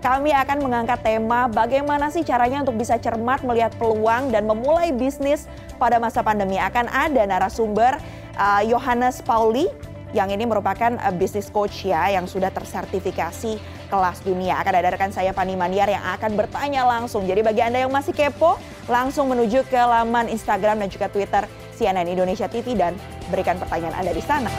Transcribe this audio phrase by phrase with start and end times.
[0.00, 5.44] kami akan mengangkat tema bagaimana sih caranya untuk bisa cermat melihat peluang dan memulai bisnis
[5.76, 6.56] pada masa pandemi.
[6.56, 8.00] Akan ada narasumber
[8.36, 9.68] uh, Johannes Pauli
[10.16, 13.60] yang ini merupakan uh, business coach ya yang sudah tersertifikasi
[13.92, 14.56] kelas dunia.
[14.56, 17.28] Akan ada rekan saya Fani Maniar yang akan bertanya langsung.
[17.28, 18.56] Jadi bagi Anda yang masih kepo,
[18.88, 21.44] langsung menuju ke laman Instagram dan juga Twitter
[21.76, 22.96] CNN Indonesia TV dan
[23.28, 24.50] berikan pertanyaan Anda di sana.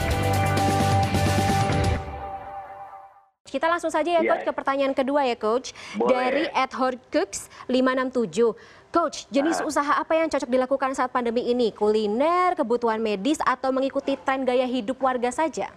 [3.51, 5.75] Kita langsung saja ya, ya Coach ke pertanyaan kedua ya Coach.
[5.99, 6.07] Boleh.
[6.15, 6.71] Dari Ed
[7.11, 8.55] Cooks 567.
[8.91, 9.67] Coach, jenis uh.
[9.67, 11.75] usaha apa yang cocok dilakukan saat pandemi ini?
[11.75, 15.71] Kuliner, kebutuhan medis, atau mengikuti tren gaya hidup warga saja?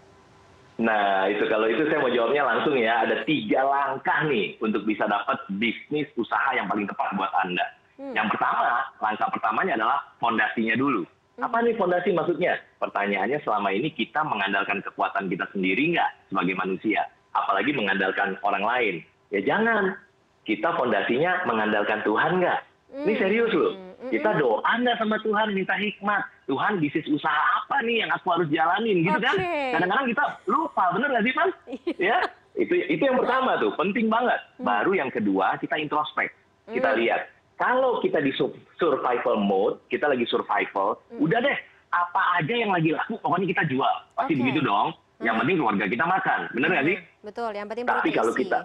[0.75, 3.07] Nah, itu kalau itu saya mau jawabnya langsung ya.
[3.07, 7.67] Ada tiga langkah nih untuk bisa dapat bisnis usaha yang paling tepat buat Anda.
[7.95, 8.15] Hmm.
[8.15, 11.07] Yang pertama, langkah pertamanya adalah fondasinya dulu.
[11.39, 11.47] Hmm.
[11.47, 12.59] Apa nih fondasi maksudnya?
[12.83, 17.07] Pertanyaannya selama ini kita mengandalkan kekuatan kita sendiri nggak sebagai manusia?
[17.35, 18.95] Apalagi mengandalkan orang lain.
[19.35, 19.99] Ya jangan.
[20.45, 22.61] Kita fondasinya mengandalkan Tuhan nggak?
[22.95, 23.21] Ini hmm.
[23.21, 23.73] serius loh.
[23.75, 24.13] Hmm.
[24.13, 26.23] Kita doa nggak sama Tuhan, minta hikmat.
[26.45, 29.37] Tuhan bisnis usaha apa nih yang aku harus jalanin gitu kan?
[29.73, 31.53] Kadang-kadang kita lupa, bener nggak sih Mas?
[31.97, 32.19] ya,
[32.61, 34.37] itu itu yang pertama tuh, penting banget.
[34.61, 34.69] Hmm.
[34.69, 36.29] Baru yang kedua kita introspek.
[36.65, 37.29] Kita lihat,
[37.61, 38.33] kalau kita di
[38.81, 41.59] survival mode, kita lagi survival, udah deh,
[41.93, 43.95] apa aja yang lagi laku, pokoknya kita jual.
[44.17, 44.41] Pasti okay.
[44.41, 44.97] begitu dong.
[45.25, 46.99] Yang penting keluarga kita makan, bener nggak sih?
[47.25, 48.59] Betul, yang penting Tapi kalau kita,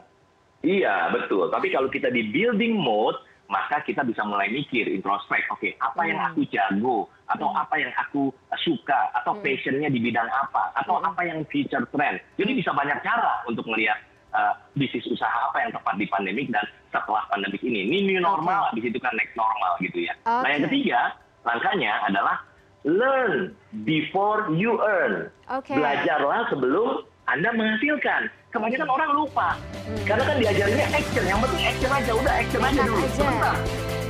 [0.62, 1.48] iya betul.
[1.48, 3.16] Tapi kalau kita di building mode,
[3.50, 5.42] maka kita bisa mulai mikir, introspek.
[5.50, 7.62] Oke, okay, apa yang aku jago, atau hmm.
[7.64, 8.30] apa yang aku
[8.62, 9.42] suka, atau hmm.
[9.42, 11.08] passionnya di bidang apa, atau hmm.
[11.10, 12.20] apa yang future trend.
[12.38, 13.98] Jadi bisa banyak cara untuk melihat
[14.36, 17.90] uh, bisnis usaha apa yang tepat di pandemik dan setelah pandemik ini.
[17.90, 18.84] Ini new normal, okay.
[18.84, 20.14] di situ kan next normal gitu ya.
[20.28, 20.42] Okay.
[20.44, 21.00] Nah yang ketiga,
[21.48, 22.49] langkahnya adalah
[22.88, 25.28] learn before you earn.
[25.50, 25.76] Okay.
[25.76, 28.32] Belajarlah sebelum anda menghasilkan.
[28.50, 29.50] Kebanyakan orang lupa.
[29.86, 30.02] Hmm.
[30.10, 31.24] Karena kan diajarnya action.
[31.28, 32.12] Yang penting action aja.
[32.18, 33.06] Udah action aja dulu.
[33.14, 33.58] Sebentar.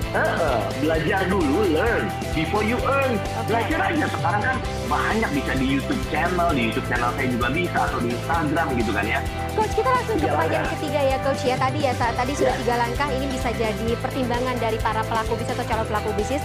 [0.09, 3.13] Uh, uh, belajar dulu, learn before you earn.
[3.13, 3.45] Okay.
[3.45, 4.05] Belajar aja.
[4.09, 4.57] Sekarang kan
[4.89, 8.91] banyak bisa di YouTube channel, di YouTube channel saya juga bisa atau di Instagram gitu
[8.95, 9.19] kan ya.
[9.53, 11.55] Coach, kita langsung ke pertanyaan ketiga ya Coach ya.
[11.61, 12.61] Tadi ya saat tadi sudah yeah.
[12.65, 16.43] tiga langkah ini bisa jadi pertimbangan dari para pelaku bisnis atau calon pelaku bisnis.